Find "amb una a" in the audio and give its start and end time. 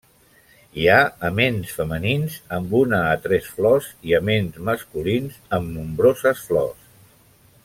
2.57-3.13